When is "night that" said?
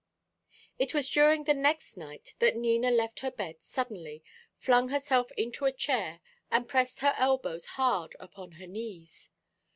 1.95-2.55